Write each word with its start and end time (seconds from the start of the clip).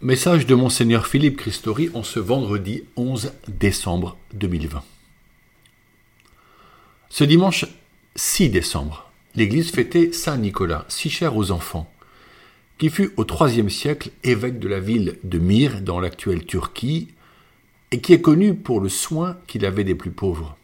Message 0.00 0.46
de 0.46 0.54
Monseigneur 0.54 1.06
Philippe 1.06 1.36
Christori 1.36 1.90
en 1.92 2.02
ce 2.02 2.20
vendredi 2.20 2.84
11 2.96 3.32
décembre 3.48 4.16
2020. 4.32 4.82
Ce 7.10 7.24
dimanche 7.24 7.66
6 8.14 8.48
décembre, 8.48 9.10
l'Église 9.34 9.70
fêtait 9.70 10.12
Saint 10.12 10.38
Nicolas, 10.38 10.84
si 10.88 11.10
cher 11.10 11.36
aux 11.36 11.50
enfants, 11.50 11.92
qui 12.78 12.90
fut 12.90 13.10
au 13.16 13.26
IIIe 13.26 13.70
siècle 13.70 14.10
évêque 14.22 14.58
de 14.58 14.68
la 14.68 14.80
ville 14.80 15.18
de 15.24 15.38
Myre 15.38 15.80
dans 15.82 16.00
l'actuelle 16.00 16.46
Turquie 16.46 17.08
et 17.90 18.00
qui 18.00 18.12
est 18.12 18.20
connu 18.20 18.54
pour 18.54 18.80
le 18.80 18.88
soin 18.88 19.36
qu'il 19.46 19.64
avait 19.64 19.84
des 19.84 19.94
plus 19.94 20.10
pauvres. 20.10 20.56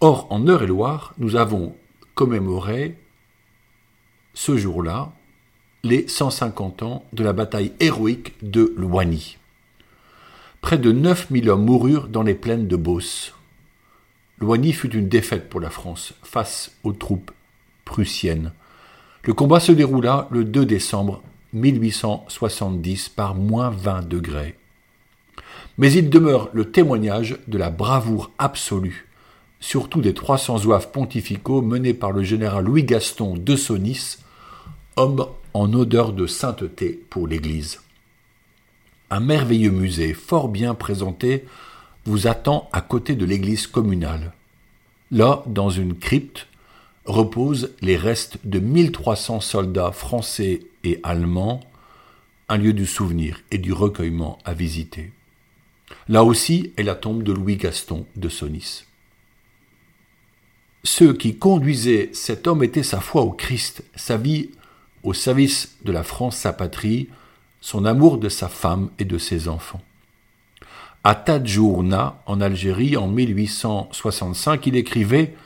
Or, 0.00 0.26
en 0.30 0.46
Eure-et-Loire, 0.46 1.14
nous 1.18 1.36
avons 1.36 1.76
commémoré 2.14 2.96
ce 4.34 4.56
jour-là 4.56 5.12
les 5.82 6.08
150 6.08 6.82
ans 6.82 7.04
de 7.12 7.24
la 7.24 7.32
bataille 7.32 7.72
héroïque 7.80 8.34
de 8.42 8.74
Loigny. 8.76 9.38
Près 10.60 10.78
de 10.78 10.92
9000 10.92 11.48
hommes 11.48 11.64
moururent 11.64 12.08
dans 12.08 12.22
les 12.22 12.34
plaines 12.34 12.66
de 12.66 12.76
Beauce. 12.76 13.34
Loigny 14.38 14.72
fut 14.72 14.94
une 14.94 15.08
défaite 15.08 15.48
pour 15.48 15.60
la 15.60 15.70
France 15.70 16.14
face 16.22 16.72
aux 16.82 16.92
troupes 16.92 17.30
prussiennes. 17.84 18.52
Le 19.24 19.34
combat 19.34 19.60
se 19.60 19.72
déroula 19.72 20.28
le 20.30 20.44
2 20.44 20.64
décembre 20.64 21.22
1870 21.52 23.10
par 23.10 23.34
moins 23.34 23.70
20 23.70 24.08
degrés. 24.08 24.56
Mais 25.80 25.94
il 25.94 26.10
demeure 26.10 26.50
le 26.52 26.70
témoignage 26.70 27.38
de 27.48 27.56
la 27.56 27.70
bravoure 27.70 28.30
absolue, 28.36 29.08
surtout 29.60 30.02
des 30.02 30.12
300 30.12 30.58
zouaves 30.58 30.90
pontificaux 30.90 31.62
menés 31.62 31.94
par 31.94 32.12
le 32.12 32.22
général 32.22 32.66
Louis-Gaston 32.66 33.38
de 33.38 33.56
Sonis, 33.56 34.18
homme 34.96 35.24
en 35.54 35.72
odeur 35.72 36.12
de 36.12 36.26
sainteté 36.26 37.02
pour 37.08 37.26
l'Église. 37.26 37.80
Un 39.08 39.20
merveilleux 39.20 39.70
musée, 39.70 40.12
fort 40.12 40.50
bien 40.50 40.74
présenté, 40.74 41.46
vous 42.04 42.26
attend 42.26 42.68
à 42.74 42.82
côté 42.82 43.14
de 43.14 43.24
l'église 43.24 43.66
communale. 43.66 44.34
Là, 45.10 45.42
dans 45.46 45.70
une 45.70 45.94
crypte, 45.94 46.46
reposent 47.06 47.72
les 47.80 47.96
restes 47.96 48.36
de 48.44 48.58
1300 48.58 49.40
soldats 49.40 49.92
français 49.92 50.60
et 50.84 51.00
allemands, 51.04 51.60
un 52.50 52.58
lieu 52.58 52.74
du 52.74 52.84
souvenir 52.84 53.40
et 53.50 53.56
du 53.56 53.72
recueillement 53.72 54.36
à 54.44 54.52
visiter. 54.52 55.12
Là 56.10 56.24
aussi 56.24 56.72
est 56.76 56.82
la 56.82 56.96
tombe 56.96 57.22
de 57.22 57.32
Louis 57.32 57.56
Gaston 57.56 58.04
de 58.16 58.28
Sonis. 58.28 58.82
Ceux 60.82 61.12
qui 61.12 61.36
conduisaient 61.36 62.10
cet 62.12 62.48
homme 62.48 62.64
étaient 62.64 62.82
sa 62.82 63.00
foi 63.00 63.22
au 63.22 63.30
Christ, 63.30 63.84
sa 63.94 64.16
vie 64.16 64.50
au 65.04 65.12
service 65.12 65.76
de 65.84 65.92
la 65.92 66.02
France, 66.02 66.36
sa 66.36 66.52
patrie, 66.52 67.08
son 67.60 67.84
amour 67.84 68.18
de 68.18 68.28
sa 68.28 68.48
femme 68.48 68.90
et 68.98 69.04
de 69.04 69.18
ses 69.18 69.46
enfants. 69.46 69.82
À 71.04 71.14
Tadjourna, 71.14 72.20
en 72.26 72.40
Algérie, 72.40 72.96
en 72.96 73.06
1865, 73.06 74.66
il 74.66 74.74
écrivait 74.74 75.36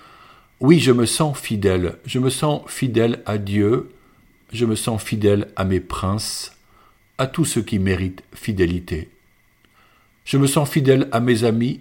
Oui, 0.61 0.81
je 0.81 0.93
me 0.93 1.05
sens 1.05 1.39
fidèle, 1.39 1.99
je 2.07 2.19
me 2.19 2.31
sens 2.31 2.63
fidèle 2.69 3.23
à 3.27 3.37
Dieu, 3.37 3.93
je 4.51 4.65
me 4.65 4.77
sens 4.77 5.03
fidèle 5.03 5.49
à 5.57 5.67
mes 5.67 5.81
princes, 5.81 6.53
à 7.19 7.27
tous 7.27 7.45
ceux 7.45 7.63
qui 7.63 7.79
méritent 7.79 8.23
fidélité. 8.33 9.11
Je 10.25 10.39
me 10.39 10.47
sens 10.47 10.69
fidèle 10.69 11.09
à 11.13 11.21
mes 11.21 11.45
amis, 11.45 11.81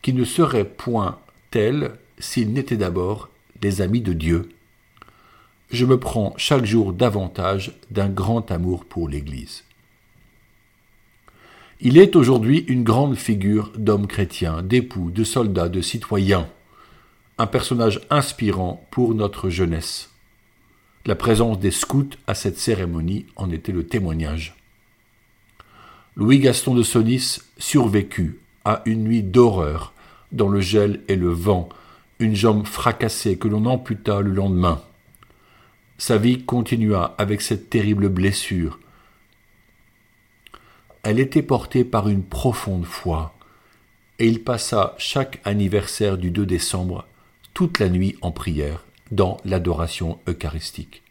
qui 0.00 0.12
ne 0.12 0.24
seraient 0.24 0.64
point 0.64 1.18
tels 1.50 1.92
s'ils 2.18 2.52
n'étaient 2.52 2.76
d'abord 2.76 3.28
des 3.60 3.80
amis 3.80 4.00
de 4.00 4.12
Dieu 4.12 4.48
je 5.72 5.86
me 5.86 5.98
prends 5.98 6.34
chaque 6.36 6.66
jour 6.66 6.92
davantage 6.92 7.72
d'un 7.90 8.08
grand 8.08 8.50
amour 8.50 8.84
pour 8.84 9.08
l'Église. 9.08 9.64
Il 11.80 11.98
est 11.98 12.14
aujourd'hui 12.14 12.64
une 12.68 12.84
grande 12.84 13.16
figure 13.16 13.72
d'homme 13.76 14.06
chrétien, 14.06 14.62
d'époux, 14.62 15.10
de 15.10 15.24
soldat, 15.24 15.68
de 15.68 15.80
citoyen, 15.80 16.48
un 17.38 17.46
personnage 17.46 18.02
inspirant 18.10 18.86
pour 18.90 19.14
notre 19.14 19.48
jeunesse. 19.48 20.10
La 21.06 21.16
présence 21.16 21.58
des 21.58 21.72
scouts 21.72 22.10
à 22.26 22.34
cette 22.34 22.58
cérémonie 22.58 23.26
en 23.34 23.50
était 23.50 23.72
le 23.72 23.84
témoignage. 23.84 24.54
Louis 26.14 26.40
Gaston 26.40 26.74
de 26.74 26.82
Sonis 26.82 27.38
survécut 27.56 28.38
à 28.66 28.82
une 28.84 29.04
nuit 29.04 29.22
d'horreur 29.22 29.94
dans 30.30 30.48
le 30.48 30.60
gel 30.60 31.00
et 31.08 31.16
le 31.16 31.30
vent, 31.30 31.70
une 32.18 32.36
jambe 32.36 32.66
fracassée 32.66 33.38
que 33.38 33.48
l'on 33.48 33.64
amputa 33.64 34.20
le 34.20 34.30
lendemain. 34.30 34.82
Sa 35.96 36.18
vie 36.18 36.44
continua 36.44 37.14
avec 37.16 37.40
cette 37.40 37.70
terrible 37.70 38.10
blessure. 38.10 38.78
Elle 41.02 41.18
était 41.18 41.42
portée 41.42 41.82
par 41.82 42.08
une 42.08 42.22
profonde 42.22 42.84
foi, 42.84 43.34
et 44.18 44.26
il 44.26 44.44
passa 44.44 44.94
chaque 44.98 45.40
anniversaire 45.44 46.18
du 46.18 46.30
2 46.30 46.44
décembre 46.44 47.06
toute 47.54 47.78
la 47.78 47.88
nuit 47.88 48.16
en 48.20 48.32
prière 48.32 48.84
dans 49.10 49.38
l'adoration 49.46 50.18
eucharistique. 50.28 51.02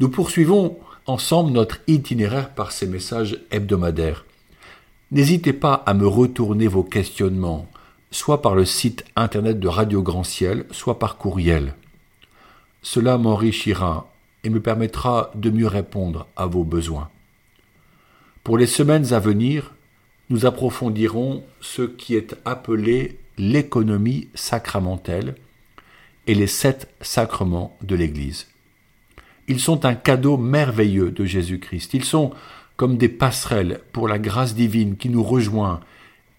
Nous 0.00 0.08
poursuivons 0.08 0.76
ensemble 1.06 1.52
notre 1.52 1.80
itinéraire 1.86 2.54
par 2.54 2.72
ces 2.72 2.86
messages 2.86 3.38
hebdomadaires. 3.50 4.24
N'hésitez 5.10 5.52
pas 5.52 5.74
à 5.74 5.94
me 5.94 6.06
retourner 6.06 6.66
vos 6.66 6.82
questionnements, 6.82 7.68
soit 8.10 8.42
par 8.42 8.54
le 8.54 8.64
site 8.64 9.04
internet 9.16 9.60
de 9.60 9.68
Radio 9.68 10.02
Grand 10.02 10.24
Ciel, 10.24 10.64
soit 10.70 10.98
par 10.98 11.16
courriel. 11.18 11.74
Cela 12.82 13.18
m'enrichira 13.18 14.10
et 14.44 14.50
me 14.50 14.60
permettra 14.60 15.30
de 15.34 15.50
mieux 15.50 15.66
répondre 15.66 16.26
à 16.36 16.46
vos 16.46 16.64
besoins. 16.64 17.10
Pour 18.42 18.58
les 18.58 18.66
semaines 18.66 19.12
à 19.12 19.20
venir, 19.20 19.72
nous 20.30 20.46
approfondirons 20.46 21.44
ce 21.60 21.82
qui 21.82 22.14
est 22.14 22.34
appelé 22.44 23.18
l'économie 23.38 24.28
sacramentelle 24.34 25.34
et 26.26 26.34
les 26.34 26.46
sept 26.46 26.88
sacrements 27.00 27.76
de 27.82 27.94
l'Église. 27.94 28.46
Ils 29.48 29.60
sont 29.60 29.84
un 29.84 29.94
cadeau 29.94 30.36
merveilleux 30.36 31.10
de 31.10 31.24
Jésus-Christ. 31.24 31.94
Ils 31.94 32.04
sont 32.04 32.32
comme 32.76 32.96
des 32.96 33.08
passerelles 33.08 33.80
pour 33.92 34.08
la 34.08 34.18
grâce 34.18 34.54
divine 34.54 34.96
qui 34.96 35.08
nous 35.08 35.22
rejoint 35.22 35.80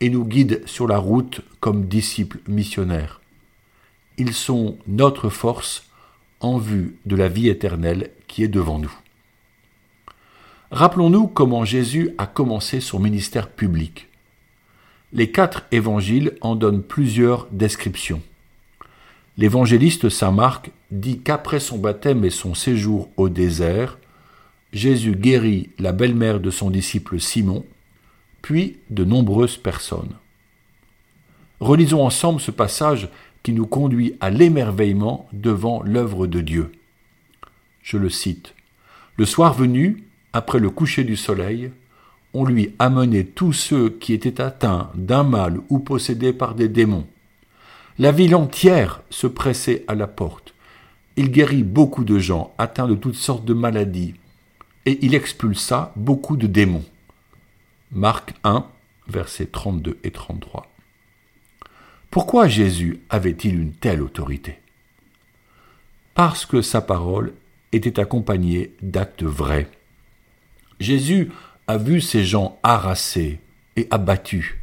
et 0.02 0.10
nous 0.10 0.26
guide 0.26 0.64
sur 0.66 0.88
la 0.88 0.98
route 0.98 1.42
comme 1.60 1.86
disciples 1.86 2.40
missionnaires. 2.48 3.22
Ils 4.18 4.34
sont 4.34 4.78
notre 4.88 5.30
force 5.30 5.90
en 6.40 6.58
vue 6.58 6.98
de 7.06 7.16
la 7.16 7.28
vie 7.28 7.50
éternelle 7.50 8.12
qui 8.28 8.44
est 8.44 8.50
devant 8.50 8.80
nous. 8.80 8.94
Rappelons-nous 10.72 11.28
comment 11.28 11.64
Jésus 11.64 12.12
a 12.18 12.26
commencé 12.26 12.82
son 12.82 13.00
ministère 13.00 13.50
public. 13.50 14.10
Les 15.14 15.32
quatre 15.32 15.64
évangiles 15.72 16.34
en 16.42 16.56
donnent 16.56 16.84
plusieurs 16.84 17.48
descriptions. 17.52 18.22
L'évangéliste 19.38 20.10
Saint 20.10 20.32
Marc 20.32 20.72
dit 20.92 21.20
qu'après 21.20 21.60
son 21.60 21.78
baptême 21.78 22.24
et 22.24 22.30
son 22.30 22.54
séjour 22.54 23.10
au 23.18 23.28
désert, 23.28 23.98
Jésus 24.72 25.16
guérit 25.16 25.70
la 25.78 25.92
belle-mère 25.92 26.40
de 26.40 26.50
son 26.52 26.70
disciple 26.70 27.20
Simon, 27.20 27.66
puis 28.42 28.78
de 28.90 29.04
nombreuses 29.04 29.58
personnes. 29.58 30.14
Relisons 31.60 32.04
ensemble 32.06 32.40
ce 32.40 32.52
passage 32.52 33.10
qui 33.44 33.52
nous 33.52 33.68
conduit 33.68 34.16
à 34.22 34.30
l'émerveillement 34.30 35.28
devant 35.34 35.82
l'œuvre 35.84 36.28
de 36.28 36.42
Dieu. 36.42 36.72
Je 37.84 37.98
le 37.98 38.10
cite. 38.10 38.54
Le 39.18 39.26
soir 39.26 39.54
venu, 39.54 40.04
après 40.34 40.60
le 40.60 40.70
coucher 40.70 41.04
du 41.04 41.16
soleil, 41.16 41.72
on 42.34 42.46
lui 42.46 42.74
amenait 42.80 43.24
tous 43.24 43.54
ceux 43.54 43.90
qui 43.90 44.14
étaient 44.14 44.42
atteints 44.42 44.92
d'un 44.96 45.24
mal 45.24 45.60
ou 45.70 45.80
possédés 45.80 46.34
par 46.34 46.56
des 46.56 46.68
démons. 46.68 47.08
La 47.98 48.12
ville 48.12 48.36
entière 48.36 49.02
se 49.10 49.26
pressait 49.26 49.86
à 49.88 49.96
la 49.96 50.08
porte. 50.08 50.54
Il 51.16 51.32
guérit 51.32 51.64
beaucoup 51.64 52.04
de 52.04 52.20
gens 52.20 52.54
atteints 52.58 52.90
de 52.90 52.96
toutes 52.96 53.16
sortes 53.16 53.46
de 53.46 53.54
maladies, 53.54 54.16
et 54.86 55.00
il 55.02 55.16
expulsa 55.16 55.94
beaucoup 55.96 56.36
de 56.36 56.46
démons. 56.46 56.84
Marc 57.92 58.34
1, 58.44 58.68
versets 59.08 59.46
32 59.46 59.98
et 60.04 60.12
33. 60.12 60.70
Pourquoi 62.12 62.50
Jésus 62.50 63.00
avait-il 63.10 63.60
une 63.60 63.72
telle 63.72 64.02
autorité? 64.02 64.60
Parce 66.16 66.46
que 66.46 66.62
sa 66.62 66.82
parole 66.82 67.34
était 67.72 68.00
accompagnée 68.00 68.74
d'actes 68.82 69.24
vrais. 69.24 69.70
Jésus 70.82 71.32
a 71.68 71.78
vu 71.78 72.02
ces 72.02 72.26
gens 72.26 72.60
harassés 72.62 73.40
et 73.78 73.88
abattus. 73.90 74.56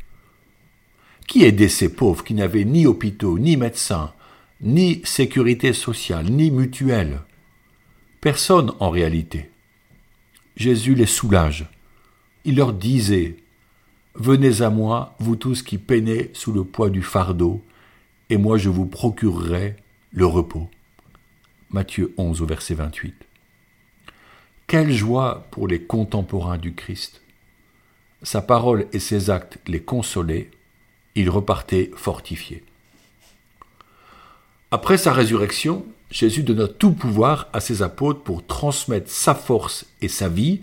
Qui 1.26 1.44
aidait 1.44 1.68
ces 1.68 1.92
pauvres 1.92 2.24
qui 2.24 2.34
n'avaient 2.34 2.64
ni 2.64 2.86
hôpitaux, 2.86 3.38
ni 3.38 3.56
médecins, 3.56 4.12
ni 4.60 5.00
sécurité 5.04 5.72
sociale, 5.72 6.30
ni 6.30 6.50
mutuelle? 6.50 7.20
Personne 8.20 8.72
en 8.80 8.90
réalité. 8.90 9.50
Jésus 10.56 10.94
les 10.94 11.06
soulage. 11.06 11.66
Il 12.44 12.56
leur 12.56 12.72
disait 12.72 13.36
Venez 14.14 14.60
à 14.60 14.70
moi, 14.70 15.14
vous 15.18 15.36
tous 15.36 15.62
qui 15.62 15.78
peinez 15.78 16.30
sous 16.34 16.52
le 16.52 16.64
poids 16.64 16.90
du 16.90 17.02
fardeau, 17.02 17.62
et 18.28 18.36
moi 18.36 18.58
je 18.58 18.68
vous 18.68 18.86
procurerai 18.86 19.76
le 20.10 20.26
repos. 20.26 20.68
Matthieu 21.70 22.12
11 22.18 22.42
au 22.42 22.46
verset 22.46 22.74
28. 22.74 23.14
Quelle 24.66 24.92
joie 24.92 25.46
pour 25.50 25.66
les 25.66 25.82
contemporains 25.82 26.58
du 26.58 26.74
Christ. 26.74 27.22
Sa 28.22 28.42
parole 28.42 28.86
et 28.92 28.98
ses 28.98 29.30
actes 29.30 29.58
les 29.66 29.82
consolaient, 29.82 30.50
ils 31.14 31.30
repartaient 31.30 31.90
fortifiés. 31.96 32.64
Après 34.70 34.96
sa 34.96 35.12
résurrection, 35.12 35.84
Jésus 36.10 36.42
donna 36.42 36.68
tout 36.68 36.92
pouvoir 36.92 37.48
à 37.52 37.60
ses 37.60 37.82
apôtres 37.82 38.22
pour 38.22 38.46
transmettre 38.46 39.10
sa 39.10 39.34
force 39.34 39.86
et 40.00 40.08
sa 40.08 40.28
vie 40.28 40.62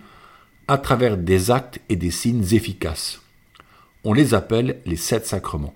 à 0.67 0.77
travers 0.77 1.17
des 1.17 1.51
actes 1.51 1.79
et 1.89 1.95
des 1.95 2.11
signes 2.11 2.53
efficaces. 2.53 3.21
On 4.03 4.13
les 4.13 4.33
appelle 4.33 4.79
les 4.85 4.95
sept 4.95 5.25
sacrements. 5.25 5.75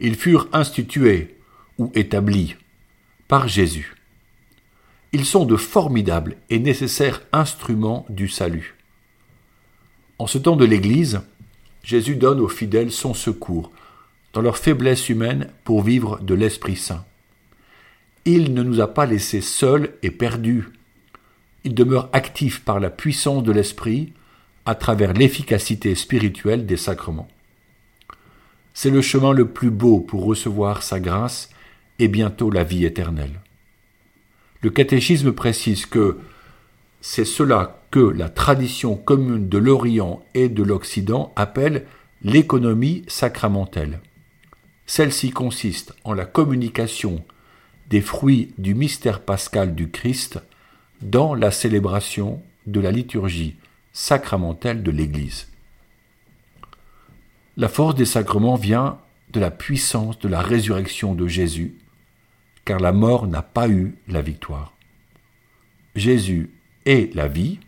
Ils 0.00 0.16
furent 0.16 0.48
institués 0.52 1.36
ou 1.78 1.90
établis 1.94 2.56
par 3.28 3.48
Jésus. 3.48 3.96
Ils 5.12 5.24
sont 5.24 5.46
de 5.46 5.56
formidables 5.56 6.36
et 6.50 6.58
nécessaires 6.58 7.22
instruments 7.32 8.04
du 8.08 8.28
salut. 8.28 8.74
En 10.18 10.26
ce 10.26 10.38
temps 10.38 10.56
de 10.56 10.64
l'Église, 10.64 11.20
Jésus 11.86 12.16
donne 12.16 12.40
aux 12.40 12.48
fidèles 12.48 12.90
son 12.90 13.14
secours 13.14 13.70
dans 14.32 14.42
leur 14.42 14.58
faiblesse 14.58 15.08
humaine 15.08 15.50
pour 15.62 15.84
vivre 15.84 16.18
de 16.18 16.34
l'Esprit 16.34 16.74
Saint. 16.74 17.04
Il 18.24 18.54
ne 18.54 18.64
nous 18.64 18.80
a 18.80 18.92
pas 18.92 19.06
laissés 19.06 19.40
seuls 19.40 19.94
et 20.02 20.10
perdus. 20.10 20.68
Il 21.62 21.74
demeure 21.74 22.10
actif 22.12 22.64
par 22.64 22.80
la 22.80 22.90
puissance 22.90 23.44
de 23.44 23.52
l'Esprit 23.52 24.12
à 24.64 24.74
travers 24.74 25.12
l'efficacité 25.12 25.94
spirituelle 25.94 26.66
des 26.66 26.76
sacrements. 26.76 27.28
C'est 28.74 28.90
le 28.90 29.00
chemin 29.00 29.32
le 29.32 29.46
plus 29.46 29.70
beau 29.70 30.00
pour 30.00 30.24
recevoir 30.24 30.82
sa 30.82 30.98
grâce 30.98 31.50
et 32.00 32.08
bientôt 32.08 32.50
la 32.50 32.64
vie 32.64 32.84
éternelle. 32.84 33.40
Le 34.60 34.70
catéchisme 34.70 35.30
précise 35.30 35.86
que 35.86 36.18
c'est 37.00 37.24
cela 37.24 37.82
que 37.90 38.00
la 38.00 38.28
tradition 38.28 38.96
commune 38.96 39.48
de 39.48 39.58
l'Orient 39.58 40.22
et 40.34 40.48
de 40.48 40.62
l'Occident 40.62 41.32
appelle 41.36 41.86
l'économie 42.22 43.04
sacramentelle. 43.06 44.00
Celle-ci 44.86 45.30
consiste 45.30 45.94
en 46.04 46.12
la 46.12 46.24
communication 46.24 47.24
des 47.88 48.00
fruits 48.00 48.52
du 48.58 48.74
mystère 48.74 49.20
pascal 49.20 49.74
du 49.74 49.90
Christ 49.90 50.40
dans 51.02 51.34
la 51.34 51.50
célébration 51.50 52.42
de 52.66 52.80
la 52.80 52.90
liturgie 52.90 53.56
sacramentelle 53.92 54.82
de 54.82 54.90
l'Église. 54.90 55.48
La 57.56 57.68
force 57.68 57.94
des 57.94 58.04
sacrements 58.04 58.56
vient 58.56 58.98
de 59.30 59.40
la 59.40 59.50
puissance 59.50 60.18
de 60.18 60.28
la 60.28 60.40
résurrection 60.40 61.14
de 61.14 61.26
Jésus, 61.26 61.78
car 62.64 62.80
la 62.80 62.92
mort 62.92 63.26
n'a 63.26 63.42
pas 63.42 63.68
eu 63.68 63.96
la 64.08 64.22
victoire. 64.22 64.74
Jésus 65.94 66.50
est 66.86 67.14
la 67.14 67.28
vie, 67.28 67.58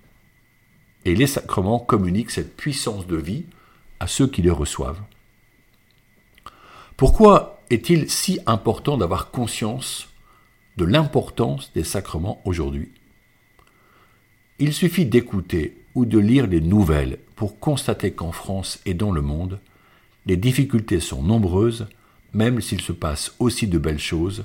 et 1.05 1.15
les 1.15 1.27
sacrements 1.27 1.79
communiquent 1.81 2.31
cette 2.31 2.57
puissance 2.57 3.07
de 3.07 3.17
vie 3.17 3.45
à 4.01 4.07
ceux 4.07 4.27
qui 4.27 4.43
les 4.43 4.51
reçoivent. 4.51 5.03
Pourquoi 6.97 7.63
est-il 7.71 8.11
si 8.11 8.41
important 8.47 8.97
d'avoir 8.97 9.31
conscience 9.31 10.09
de 10.77 10.85
l'importance 10.85 11.73
des 11.75 11.85
sacrements 11.85 12.41
aujourd'hui? 12.45 12.91
Il 14.59 14.73
suffit 14.73 15.07
d'écouter 15.07 15.85
ou 15.95 16.05
de 16.05 16.19
lire 16.19 16.47
les 16.47 16.61
nouvelles 16.61 17.19
pour 17.37 17.61
constater 17.61 18.13
qu'en 18.13 18.33
France 18.33 18.81
et 18.87 18.95
dans 18.95 19.13
le 19.13 19.23
monde, 19.23 19.61
les 20.27 20.37
difficultés 20.37 21.01
sont 21.01 21.23
nombreuses, 21.23 21.87
même 22.33 22.61
s'il 22.61 22.81
se 22.81 22.93
passe 22.93 23.35
aussi 23.39 23.67
de 23.67 23.79
belles 23.79 23.99
choses, 23.99 24.45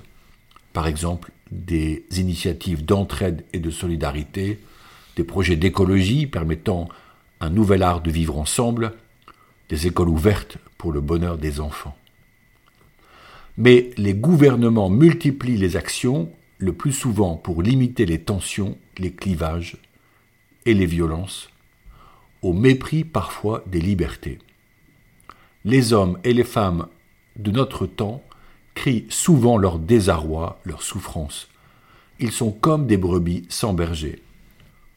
par 0.73 0.87
exemple 0.87 1.31
des 1.51 2.03
initiatives 2.17 2.83
d'entraide 2.83 3.45
et 3.53 3.59
de 3.59 3.69
solidarité, 3.69 4.59
des 5.15 5.23
projets 5.23 5.55
d'écologie 5.55 6.25
permettant 6.25 6.89
un 7.39 7.49
nouvel 7.49 7.83
art 7.83 8.01
de 8.01 8.11
vivre 8.11 8.37
ensemble, 8.37 8.93
des 9.69 9.87
écoles 9.87 10.09
ouvertes 10.09 10.57
pour 10.77 10.91
le 10.91 11.01
bonheur 11.01 11.37
des 11.37 11.59
enfants. 11.59 11.95
Mais 13.57 13.91
les 13.97 14.15
gouvernements 14.15 14.89
multiplient 14.89 15.57
les 15.57 15.75
actions, 15.75 16.31
le 16.57 16.73
plus 16.73 16.91
souvent 16.91 17.35
pour 17.35 17.61
limiter 17.61 18.05
les 18.05 18.19
tensions, 18.19 18.77
les 18.97 19.11
clivages 19.11 19.77
et 20.65 20.73
les 20.73 20.87
violences, 20.87 21.49
au 22.41 22.53
mépris 22.53 23.03
parfois 23.03 23.63
des 23.67 23.81
libertés. 23.81 24.39
Les 25.65 25.93
hommes 25.93 26.17
et 26.23 26.33
les 26.33 26.43
femmes 26.43 26.87
de 27.35 27.51
notre 27.51 27.85
temps 27.85 28.23
crient 28.75 29.05
souvent 29.09 29.57
leur 29.57 29.79
désarroi, 29.79 30.59
leur 30.63 30.81
souffrance. 30.81 31.47
Ils 32.19 32.31
sont 32.31 32.51
comme 32.51 32.87
des 32.87 32.97
brebis 32.97 33.45
sans 33.49 33.73
berger. 33.73 34.21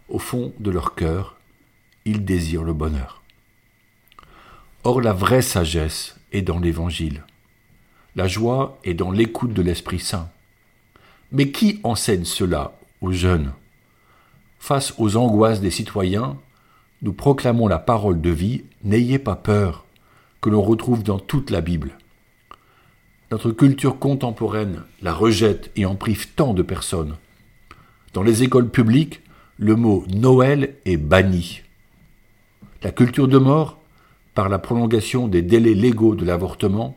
Au 0.08 0.18
fond 0.18 0.52
de 0.60 0.70
leur 0.70 0.94
cœur, 0.94 1.36
ils 2.04 2.24
désirent 2.24 2.62
le 2.62 2.72
bonheur. 2.72 3.22
Or 4.84 5.00
la 5.00 5.12
vraie 5.12 5.42
sagesse 5.42 6.16
est 6.32 6.42
dans 6.42 6.60
l'Évangile. 6.60 7.24
La 8.14 8.28
joie 8.28 8.78
est 8.84 8.94
dans 8.94 9.10
l'écoute 9.10 9.52
de 9.52 9.62
l'Esprit 9.62 9.98
Saint. 9.98 10.30
Mais 11.32 11.50
qui 11.50 11.80
enseigne 11.82 12.24
cela 12.24 12.78
aux 13.00 13.12
jeunes? 13.12 13.52
Face 14.58 14.94
aux 14.98 15.16
angoisses 15.16 15.60
des 15.60 15.70
citoyens, 15.70 16.36
nous 17.02 17.12
proclamons 17.12 17.66
la 17.66 17.78
parole 17.78 18.20
de 18.20 18.30
vie, 18.30 18.64
n'ayez 18.84 19.18
pas 19.18 19.36
peur, 19.36 19.84
que 20.40 20.50
l'on 20.50 20.62
retrouve 20.62 21.02
dans 21.02 21.18
toute 21.18 21.50
la 21.50 21.60
Bible. 21.60 21.98
Notre 23.32 23.50
culture 23.50 23.98
contemporaine 23.98 24.82
la 25.02 25.12
rejette 25.12 25.72
et 25.74 25.84
en 25.84 25.96
prive 25.96 26.28
tant 26.34 26.54
de 26.54 26.62
personnes. 26.62 27.16
Dans 28.12 28.22
les 28.22 28.44
écoles 28.44 28.70
publiques, 28.70 29.20
le 29.58 29.74
mot 29.74 30.04
Noël 30.14 30.76
est 30.84 30.96
banni. 30.96 31.62
La 32.84 32.92
culture 32.92 33.26
de 33.26 33.38
mort, 33.38 33.80
par 34.34 34.48
la 34.48 34.60
prolongation 34.60 35.26
des 35.26 35.42
délais 35.42 35.74
légaux 35.74 36.14
de 36.14 36.24
l'avortement, 36.24 36.96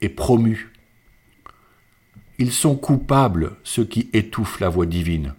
est 0.00 0.08
promu. 0.08 0.72
Ils 2.38 2.52
sont 2.52 2.76
coupables 2.76 3.52
ceux 3.62 3.84
qui 3.84 4.08
étouffent 4.14 4.60
la 4.60 4.70
voix 4.70 4.86
divine. 4.86 5.34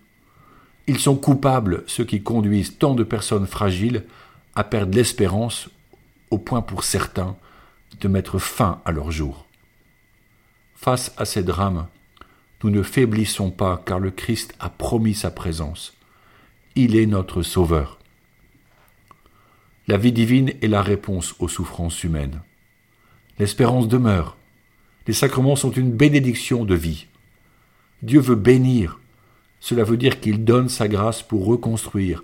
Ils 0.85 0.99
sont 0.99 1.15
coupables 1.15 1.83
ceux 1.87 2.05
qui 2.05 2.21
conduisent 2.21 2.77
tant 2.77 2.93
de 2.93 3.03
personnes 3.03 3.47
fragiles 3.47 4.03
à 4.53 4.63
perdre 4.63 4.95
l'espérance 4.95 5.69
au 6.29 6.37
point 6.37 6.61
pour 6.61 6.83
certains 6.83 7.35
de 7.99 8.07
mettre 8.07 8.37
fin 8.37 8.81
à 8.85 8.91
leur 8.91 9.09
jour. 9.09 9.46
Face 10.79 11.11
à 11.17 11.25
ces 11.25 11.43
drames, 11.43 11.87
nous 12.63 12.69
ne 12.69 12.83
faiblissons 12.83 13.49
pas 13.49 13.81
car 13.83 13.99
le 13.99 14.11
Christ 14.11 14.53
a 14.59 14.69
promis 14.69 15.15
sa 15.15 15.31
présence. 15.31 15.93
Il 16.75 16.95
est 16.95 17.07
notre 17.07 17.41
Sauveur. 17.41 17.97
La 19.87 19.97
vie 19.97 20.11
divine 20.11 20.53
est 20.61 20.67
la 20.67 20.83
réponse 20.83 21.35
aux 21.39 21.47
souffrances 21.47 22.03
humaines. 22.03 22.41
L'espérance 23.39 23.87
demeure. 23.87 24.37
Les 25.07 25.13
sacrements 25.13 25.55
sont 25.55 25.71
une 25.71 25.91
bénédiction 25.91 26.63
de 26.63 26.75
vie. 26.75 27.07
Dieu 28.03 28.19
veut 28.19 28.35
bénir. 28.35 28.99
Cela 29.59 29.83
veut 29.83 29.97
dire 29.97 30.19
qu'il 30.19 30.45
donne 30.45 30.69
sa 30.69 30.87
grâce 30.87 31.23
pour 31.23 31.45
reconstruire, 31.45 32.23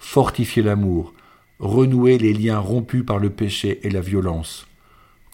fortifier 0.00 0.62
l'amour, 0.62 1.14
renouer 1.60 2.18
les 2.18 2.34
liens 2.34 2.58
rompus 2.58 3.06
par 3.06 3.18
le 3.18 3.30
péché 3.30 3.78
et 3.84 3.90
la 3.90 4.00
violence, 4.00 4.66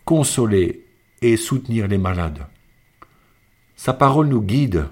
consoler 0.04 0.84
et 1.22 1.38
soutenir 1.38 1.88
les 1.88 1.98
malades. 1.98 2.46
Sa 3.78 3.92
parole 3.92 4.26
nous 4.26 4.42
guide. 4.42 4.86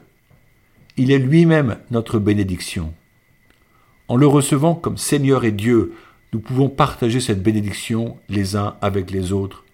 Il 0.96 1.10
est 1.10 1.18
lui-même 1.18 1.78
notre 1.90 2.20
bénédiction. 2.20 2.94
En 4.06 4.14
le 4.14 4.28
recevant 4.28 4.76
comme 4.76 4.96
Seigneur 4.96 5.44
et 5.44 5.50
Dieu, 5.50 5.94
nous 6.32 6.38
pouvons 6.38 6.68
partager 6.68 7.18
cette 7.18 7.42
bénédiction 7.42 8.16
les 8.28 8.54
uns 8.54 8.76
avec 8.80 9.10
les 9.10 9.32
autres 9.32 9.64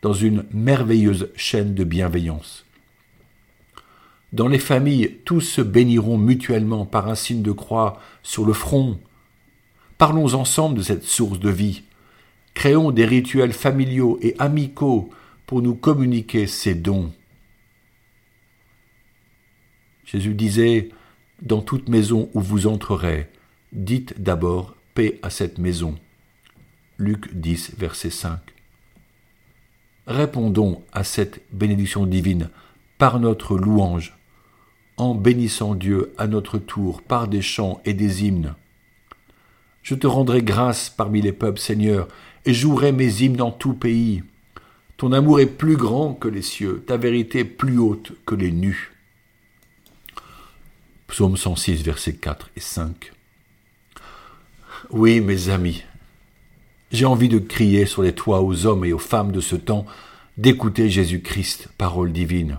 dans 0.00 0.14
une 0.14 0.46
merveilleuse 0.54 1.28
chaîne 1.36 1.74
de 1.74 1.84
bienveillance. 1.84 2.64
Dans 4.32 4.48
les 4.48 4.58
familles, 4.58 5.18
tous 5.26 5.42
se 5.42 5.60
béniront 5.60 6.16
mutuellement 6.16 6.86
par 6.86 7.10
un 7.10 7.16
signe 7.16 7.42
de 7.42 7.52
croix 7.52 8.00
sur 8.22 8.46
le 8.46 8.54
front. 8.54 8.98
Parlons 9.98 10.32
ensemble 10.32 10.78
de 10.78 10.82
cette 10.82 11.04
source 11.04 11.38
de 11.38 11.50
vie. 11.50 11.82
Créons 12.54 12.92
des 12.92 13.04
rituels 13.04 13.52
familiaux 13.52 14.18
et 14.22 14.34
amicaux 14.38 15.10
pour 15.44 15.60
nous 15.60 15.74
communiquer 15.74 16.46
ces 16.46 16.74
dons. 16.74 17.12
Jésus 20.04 20.34
disait, 20.34 20.90
Dans 21.42 21.62
toute 21.62 21.88
maison 21.88 22.30
où 22.34 22.40
vous 22.40 22.66
entrerez, 22.66 23.28
dites 23.72 24.20
d'abord 24.20 24.76
paix 24.94 25.18
à 25.22 25.30
cette 25.30 25.58
maison. 25.58 25.96
Luc 26.98 27.34
10, 27.34 27.74
verset 27.76 28.10
5. 28.10 28.38
Répondons 30.06 30.82
à 30.92 31.02
cette 31.02 31.40
bénédiction 31.52 32.06
divine 32.06 32.50
par 32.98 33.18
notre 33.18 33.56
louange, 33.56 34.16
en 34.96 35.14
bénissant 35.14 35.74
Dieu 35.74 36.12
à 36.18 36.26
notre 36.26 36.58
tour 36.58 37.02
par 37.02 37.26
des 37.26 37.42
chants 37.42 37.80
et 37.84 37.94
des 37.94 38.24
hymnes. 38.24 38.54
Je 39.82 39.94
te 39.94 40.06
rendrai 40.06 40.42
grâce 40.42 40.88
parmi 40.88 41.20
les 41.20 41.32
peuples, 41.32 41.58
Seigneur, 41.58 42.06
et 42.44 42.54
jouerai 42.54 42.92
mes 42.92 43.22
hymnes 43.22 43.36
dans 43.36 43.50
tout 43.50 43.74
pays. 43.74 44.22
Ton 44.96 45.12
amour 45.12 45.40
est 45.40 45.46
plus 45.46 45.76
grand 45.76 46.14
que 46.14 46.28
les 46.28 46.42
cieux, 46.42 46.84
ta 46.86 46.96
vérité 46.96 47.44
plus 47.44 47.78
haute 47.78 48.12
que 48.24 48.34
les 48.34 48.52
nus. 48.52 48.93
Psaume 51.08 51.36
106, 51.36 51.82
versets 51.82 52.14
4 52.14 52.50
et 52.56 52.60
5. 52.60 53.12
Oui, 54.90 55.20
mes 55.20 55.48
amis, 55.48 55.84
j'ai 56.90 57.06
envie 57.06 57.28
de 57.28 57.38
crier 57.38 57.86
sur 57.86 58.02
les 58.02 58.14
toits 58.14 58.42
aux 58.42 58.66
hommes 58.66 58.84
et 58.84 58.92
aux 58.92 58.98
femmes 58.98 59.32
de 59.32 59.40
ce 59.40 59.56
temps 59.56 59.86
d'écouter 60.36 60.90
Jésus-Christ, 60.90 61.68
parole 61.78 62.12
divine. 62.12 62.58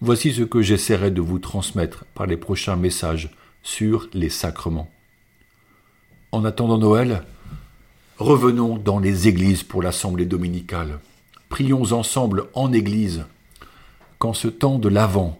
Voici 0.00 0.32
ce 0.32 0.42
que 0.42 0.62
j'essaierai 0.62 1.10
de 1.10 1.20
vous 1.20 1.38
transmettre 1.38 2.04
par 2.14 2.26
les 2.26 2.36
prochains 2.36 2.76
messages 2.76 3.30
sur 3.62 4.08
les 4.14 4.30
sacrements. 4.30 4.90
En 6.32 6.44
attendant 6.44 6.78
Noël, 6.78 7.24
revenons 8.18 8.76
dans 8.76 8.98
les 8.98 9.26
églises 9.26 9.62
pour 9.62 9.82
l'assemblée 9.82 10.26
dominicale. 10.26 11.00
Prions 11.48 11.92
ensemble 11.92 12.44
en 12.54 12.72
église. 12.72 13.24
Qu'en 14.18 14.34
ce 14.34 14.48
temps 14.48 14.78
de 14.78 14.88
l'Avent, 14.88 15.39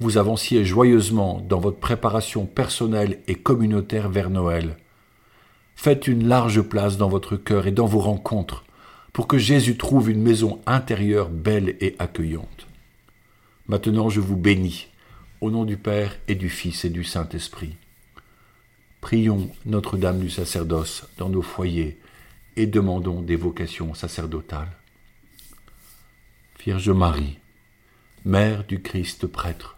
vous 0.00 0.18
avanciez 0.18 0.64
joyeusement 0.64 1.44
dans 1.48 1.58
votre 1.58 1.78
préparation 1.78 2.46
personnelle 2.46 3.20
et 3.26 3.34
communautaire 3.34 4.08
vers 4.08 4.30
Noël 4.30 4.76
Faites 5.80 6.08
une 6.08 6.26
large 6.26 6.62
place 6.62 6.96
dans 6.96 7.08
votre 7.08 7.36
cœur 7.36 7.68
et 7.68 7.72
dans 7.72 7.86
vos 7.86 8.00
rencontres 8.00 8.64
pour 9.12 9.28
que 9.28 9.38
Jésus 9.38 9.76
trouve 9.76 10.10
une 10.10 10.20
maison 10.20 10.60
intérieure 10.66 11.28
belle 11.28 11.76
et 11.80 11.94
accueillante. 12.00 12.66
Maintenant 13.68 14.08
je 14.08 14.20
vous 14.20 14.36
bénis, 14.36 14.88
au 15.40 15.52
nom 15.52 15.64
du 15.64 15.76
Père 15.76 16.16
et 16.26 16.34
du 16.34 16.48
Fils 16.48 16.84
et 16.84 16.90
du 16.90 17.04
Saint-Esprit. 17.04 17.76
Prions 19.00 19.50
Notre-Dame 19.66 20.18
du 20.18 20.30
sacerdoce 20.30 21.06
dans 21.16 21.28
nos 21.28 21.42
foyers 21.42 21.98
et 22.56 22.66
demandons 22.66 23.22
des 23.22 23.36
vocations 23.36 23.94
sacerdotales. 23.94 24.76
Vierge 26.64 26.90
Marie, 26.90 27.38
Mère 28.24 28.64
du 28.64 28.82
Christ 28.82 29.28
prêtre, 29.28 29.77